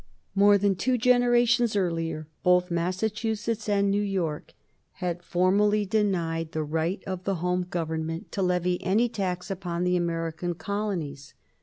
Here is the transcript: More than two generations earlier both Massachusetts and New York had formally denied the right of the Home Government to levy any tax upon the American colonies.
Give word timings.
More 0.33 0.57
than 0.57 0.73
two 0.75 0.97
generations 0.97 1.75
earlier 1.75 2.27
both 2.41 2.71
Massachusetts 2.71 3.69
and 3.69 3.91
New 3.91 4.01
York 4.01 4.55
had 4.93 5.21
formally 5.21 5.85
denied 5.85 6.53
the 6.53 6.63
right 6.63 7.03
of 7.05 7.23
the 7.23 7.35
Home 7.35 7.65
Government 7.69 8.31
to 8.31 8.41
levy 8.41 8.81
any 8.83 9.07
tax 9.07 9.51
upon 9.51 9.83
the 9.83 9.95
American 9.95 10.55
colonies. 10.55 11.35